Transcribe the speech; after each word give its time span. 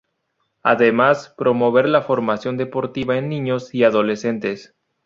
Además, 0.63 1.31
promover 1.37 1.87
la 1.87 2.01
formación 2.01 2.57
deportiva 2.57 3.19
en 3.19 3.29
niños 3.29 3.71
y 3.71 3.83
adolescentes. 3.83 4.73